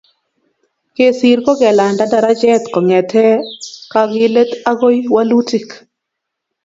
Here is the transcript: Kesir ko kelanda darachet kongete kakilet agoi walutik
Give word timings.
Kesir 0.95 1.39
ko 1.45 1.51
kelanda 1.59 2.03
darachet 2.13 2.63
kongete 2.73 3.23
kakilet 3.91 4.51
agoi 4.71 4.97
walutik 5.15 5.67